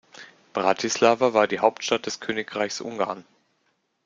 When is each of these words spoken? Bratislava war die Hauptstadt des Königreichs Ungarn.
Bratislava 0.53 1.35
war 1.35 1.45
die 1.45 1.59
Hauptstadt 1.59 2.07
des 2.07 2.19
Königreichs 2.19 2.81
Ungarn. 2.81 3.23